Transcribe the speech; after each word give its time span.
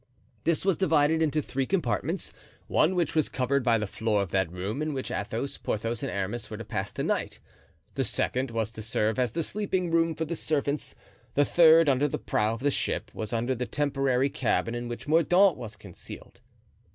This 0.45 0.65
was 0.65 0.77
divided 0.77 1.21
into 1.21 1.43
three 1.43 1.67
compartments—one 1.67 2.95
which 2.95 3.13
was 3.13 3.29
covered 3.29 3.63
by 3.63 3.77
the 3.77 3.85
floor 3.85 4.23
of 4.23 4.31
that 4.31 4.51
room 4.51 4.81
in 4.81 4.95
which 4.95 5.11
Athos, 5.11 5.59
Porthos 5.59 6.01
and 6.01 6.11
Aramis 6.11 6.49
were 6.49 6.57
to 6.57 6.65
pass 6.65 6.91
the 6.91 7.03
night; 7.03 7.37
the 7.93 8.03
second 8.03 8.49
was 8.49 8.71
to 8.71 8.81
serve 8.81 9.19
as 9.19 9.33
the 9.33 9.43
sleeping 9.43 9.91
room 9.91 10.15
for 10.15 10.25
the 10.25 10.35
servants, 10.35 10.95
the 11.35 11.45
third, 11.45 11.87
under 11.87 12.07
the 12.07 12.17
prow 12.17 12.55
of 12.55 12.61
the 12.61 12.71
ship, 12.71 13.11
was 13.13 13.31
under 13.31 13.53
the 13.53 13.67
temporary 13.67 14.31
cabin 14.31 14.73
in 14.73 14.87
which 14.87 15.07
Mordaunt 15.07 15.55
was 15.55 15.75
concealed. 15.75 16.39